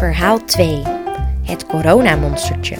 Verhaal 0.00 0.44
2. 0.44 0.82
Het 1.42 1.66
coronamonstertje. 1.66 2.76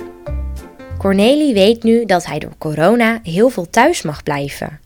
Cornelie 0.98 1.54
weet 1.54 1.82
nu 1.82 2.04
dat 2.04 2.26
hij 2.26 2.38
door 2.38 2.54
corona 2.58 3.20
heel 3.22 3.48
veel 3.48 3.70
thuis 3.70 4.02
mag 4.02 4.22
blijven. 4.22 4.80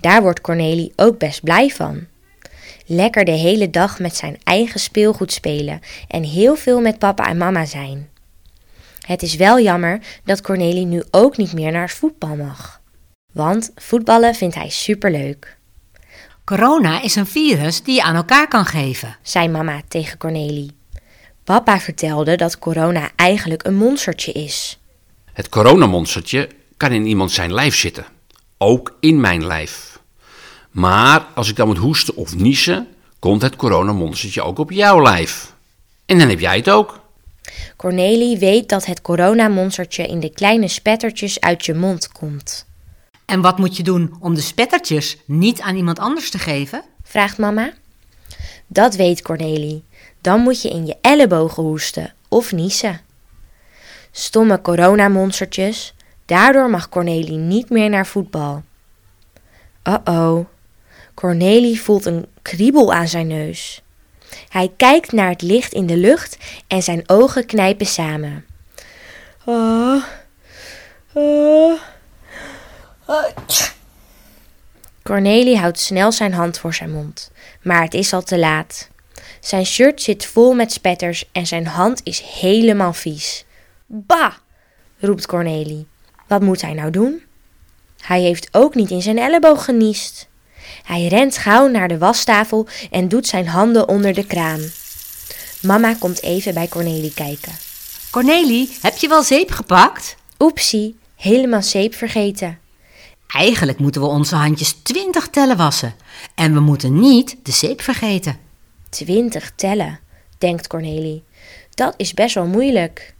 Daar 0.00 0.22
wordt 0.22 0.40
Cornelie 0.40 0.92
ook 0.96 1.18
best 1.18 1.42
blij 1.42 1.68
van. 1.68 2.06
Lekker 2.86 3.24
de 3.24 3.30
hele 3.30 3.70
dag 3.70 3.98
met 3.98 4.16
zijn 4.16 4.38
eigen 4.42 4.80
speelgoed 4.80 5.32
spelen 5.32 5.80
en 6.08 6.22
heel 6.22 6.56
veel 6.56 6.80
met 6.80 6.98
papa 6.98 7.28
en 7.28 7.36
mama 7.36 7.64
zijn. 7.64 8.08
Het 9.06 9.22
is 9.22 9.36
wel 9.36 9.60
jammer 9.60 10.00
dat 10.24 10.40
Cornelie 10.40 10.86
nu 10.86 11.02
ook 11.10 11.36
niet 11.36 11.52
meer 11.52 11.72
naar 11.72 11.90
voetbal 11.90 12.36
mag. 12.36 12.80
Want 13.32 13.70
voetballen 13.74 14.34
vindt 14.34 14.54
hij 14.54 14.68
superleuk, 14.68 15.56
Corona 16.44 17.02
is 17.02 17.16
een 17.16 17.26
virus 17.26 17.82
die 17.82 17.94
je 17.94 18.02
aan 18.02 18.14
elkaar 18.14 18.48
kan 18.48 18.64
geven. 18.64 19.16
zei 19.22 19.48
mama 19.48 19.80
tegen 19.88 20.18
Cornelie. 20.18 20.77
Papa 21.48 21.80
vertelde 21.80 22.36
dat 22.36 22.58
corona 22.58 23.10
eigenlijk 23.16 23.66
een 23.66 23.74
monstertje 23.74 24.32
is. 24.32 24.78
Het 25.32 25.48
coronamonstertje 25.48 26.48
kan 26.76 26.92
in 26.92 27.06
iemand 27.06 27.30
zijn 27.30 27.52
lijf 27.52 27.76
zitten. 27.76 28.06
Ook 28.58 28.96
in 29.00 29.20
mijn 29.20 29.46
lijf. 29.46 29.98
Maar 30.70 31.26
als 31.34 31.48
ik 31.48 31.56
dan 31.56 31.66
moet 31.66 31.76
hoesten 31.76 32.16
of 32.16 32.34
niezen, 32.34 32.88
komt 33.18 33.42
het 33.42 33.56
coronamonstertje 33.56 34.42
ook 34.42 34.58
op 34.58 34.70
jouw 34.70 35.02
lijf. 35.02 35.54
En 36.06 36.18
dan 36.18 36.28
heb 36.28 36.40
jij 36.40 36.56
het 36.56 36.70
ook. 36.70 37.00
Cornelie 37.76 38.38
weet 38.38 38.68
dat 38.68 38.86
het 38.86 39.02
coronamonstertje 39.02 40.06
in 40.06 40.20
de 40.20 40.30
kleine 40.30 40.68
spettertjes 40.68 41.40
uit 41.40 41.66
je 41.66 41.74
mond 41.74 42.12
komt. 42.12 42.66
En 43.24 43.40
wat 43.40 43.58
moet 43.58 43.76
je 43.76 43.82
doen 43.82 44.16
om 44.20 44.34
de 44.34 44.40
spettertjes 44.40 45.16
niet 45.24 45.60
aan 45.60 45.76
iemand 45.76 45.98
anders 45.98 46.30
te 46.30 46.38
geven? 46.38 46.82
Vraagt 47.02 47.38
mama. 47.38 47.72
Dat 48.66 48.94
weet 48.94 49.22
Cornelie. 49.22 49.86
Dan 50.28 50.40
moet 50.40 50.62
je 50.62 50.68
in 50.68 50.86
je 50.86 50.96
ellebogen 51.00 51.62
hoesten 51.62 52.14
of 52.28 52.52
niezen. 52.52 53.00
Stomme 54.10 54.60
coronamonstertjes. 54.60 55.94
Daardoor 56.26 56.70
mag 56.70 56.88
Cornelie 56.88 57.36
niet 57.36 57.70
meer 57.70 57.90
naar 57.90 58.06
voetbal. 58.06 58.62
Uh-oh. 59.84 60.46
Cornelie 61.14 61.80
voelt 61.80 62.04
een 62.04 62.26
kriebel 62.42 62.92
aan 62.92 63.08
zijn 63.08 63.26
neus. 63.26 63.82
Hij 64.48 64.72
kijkt 64.76 65.12
naar 65.12 65.28
het 65.28 65.42
licht 65.42 65.72
in 65.72 65.86
de 65.86 65.96
lucht 65.96 66.38
en 66.66 66.82
zijn 66.82 67.02
ogen 67.06 67.46
knijpen 67.46 67.86
samen. 67.86 68.46
Oh, 69.44 70.04
oh. 71.12 71.80
Cornelie 75.02 75.58
houdt 75.58 75.78
snel 75.78 76.12
zijn 76.12 76.32
hand 76.32 76.58
voor 76.58 76.74
zijn 76.74 76.90
mond, 76.90 77.30
maar 77.62 77.82
het 77.82 77.94
is 77.94 78.12
al 78.12 78.22
te 78.22 78.38
laat. 78.38 78.88
Zijn 79.40 79.66
shirt 79.66 80.02
zit 80.02 80.26
vol 80.26 80.54
met 80.54 80.72
spetters 80.72 81.24
en 81.32 81.46
zijn 81.46 81.66
hand 81.66 82.00
is 82.04 82.20
helemaal 82.20 82.92
vies. 82.92 83.44
Bah! 83.86 84.32
roept 84.98 85.26
Cornelie. 85.26 85.86
Wat 86.26 86.40
moet 86.40 86.60
hij 86.60 86.72
nou 86.72 86.90
doen? 86.90 87.22
Hij 88.00 88.20
heeft 88.20 88.48
ook 88.52 88.74
niet 88.74 88.90
in 88.90 89.02
zijn 89.02 89.18
elleboog 89.18 89.64
geniest. 89.64 90.28
Hij 90.82 91.06
rent 91.06 91.38
gauw 91.38 91.68
naar 91.68 91.88
de 91.88 91.98
wastafel 91.98 92.66
en 92.90 93.08
doet 93.08 93.26
zijn 93.26 93.48
handen 93.48 93.88
onder 93.88 94.14
de 94.14 94.26
kraan. 94.26 94.60
Mama 95.62 95.94
komt 95.94 96.22
even 96.22 96.54
bij 96.54 96.68
Cornelie 96.68 97.14
kijken. 97.14 97.52
Cornelie, 98.10 98.76
heb 98.80 98.96
je 98.96 99.08
wel 99.08 99.22
zeep 99.22 99.50
gepakt? 99.50 100.16
Oepsie, 100.38 100.98
helemaal 101.16 101.62
zeep 101.62 101.94
vergeten. 101.94 102.58
Eigenlijk 103.26 103.78
moeten 103.78 104.00
we 104.00 104.06
onze 104.06 104.34
handjes 104.34 104.72
twintig 104.72 105.28
tellen 105.28 105.56
wassen. 105.56 105.94
En 106.34 106.52
we 106.52 106.60
moeten 106.60 107.00
niet 107.00 107.36
de 107.42 107.52
zeep 107.52 107.80
vergeten. 107.80 108.38
Twintig 108.88 109.52
tellen, 109.54 110.00
denkt 110.38 110.66
Cornelie. 110.66 111.24
Dat 111.74 111.94
is 111.96 112.14
best 112.14 112.34
wel 112.34 112.46
moeilijk. 112.46 113.14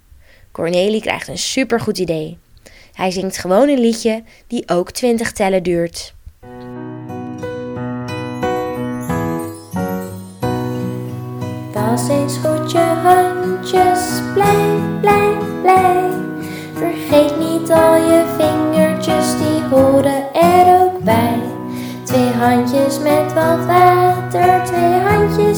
Cornelie 0.52 1.00
krijgt 1.00 1.28
een 1.28 1.38
supergoed 1.38 1.98
idee. 1.98 2.38
Hij 2.92 3.10
zingt 3.10 3.36
gewoon 3.36 3.68
een 3.68 3.80
liedje 3.80 4.22
die 4.46 4.68
ook 4.68 4.90
twintig 4.90 5.32
tellen 5.32 5.62
duurt. 5.62 6.14
Was 11.72 12.08
eens 12.08 12.36
goed 12.36 12.70
je 12.72 12.78
handjes, 12.78 14.20
blij, 14.34 14.78
blij, 15.00 15.36
blij. 15.62 16.10
Vergeet 16.74 17.38
niet 17.38 17.70
al 17.70 17.94
je 17.94 18.34
vingertjes, 18.38 19.38
die 19.38 19.62
horen 19.70 20.34
er 20.34 20.80
ook 20.80 21.02
bij. 21.02 21.40
Twee 22.04 22.28
handjes 22.28 22.98
met 22.98 23.32
wat 23.32 23.64
water, 23.66 24.64
twee 24.64 24.87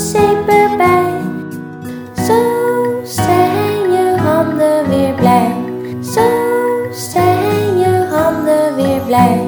zeep 0.01 0.49
erbij. 0.49 1.13
Zo 2.27 2.35
zijn 3.03 3.93
je 3.93 4.15
handen 4.19 4.89
weer 4.89 5.15
blij. 5.15 5.55
Zo 6.01 6.27
zijn 6.91 7.79
je 7.79 8.07
handen 8.11 8.75
weer 8.77 9.01
blij. 9.07 9.41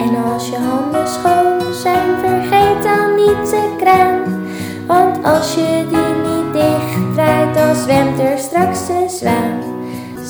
En 0.00 0.32
als 0.32 0.48
je 0.48 0.56
handen 0.56 1.08
schoon 1.08 1.74
zijn, 1.74 2.18
vergeet 2.20 2.82
dan 2.82 3.14
niet 3.14 3.50
de 3.50 3.74
kraan. 3.78 4.44
Want 4.86 5.24
als 5.24 5.54
je 5.54 5.86
die 5.88 6.30
niet 6.30 6.52
dicht 6.52 7.16
dan 7.54 7.74
zwemt 7.74 8.18
er 8.18 8.38
straks 8.38 8.86
de 8.86 9.04
zwaan. 9.08 9.60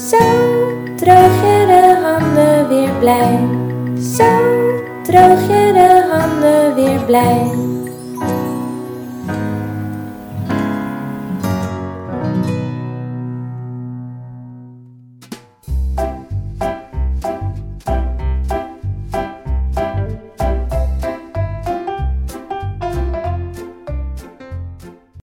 Zo 0.09 0.19
droog 0.97 1.34
je 1.43 1.65
de 1.67 1.97
handen 2.05 2.69
weer 2.69 2.93
blij. 2.99 3.39
Zo 3.99 4.25
droog 5.03 5.41
je 5.41 5.73
de 5.73 6.09
handen 6.13 6.75
weer 6.75 7.05
blij. 7.07 7.75